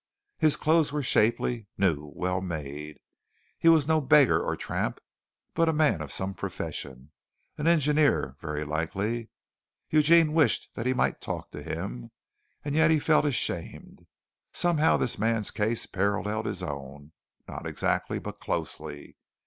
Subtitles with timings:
[0.39, 2.97] His clothes were shapely, new, well made.
[3.59, 4.99] He was no beggar or tramp,
[5.53, 7.11] but a man of some profession
[7.59, 9.29] an engineer, very likely.
[9.91, 12.09] Eugene wished that he might talk to him,
[12.65, 14.07] and yet he felt ashamed.
[14.51, 17.11] Somehow this man's case paralleled his own;
[17.47, 19.17] not exactly, but closely.